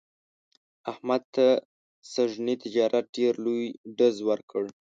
[0.91, 1.45] احمد ته
[2.13, 3.65] سږني تجارت ډېر لوی
[3.97, 4.63] ډز ور کړ.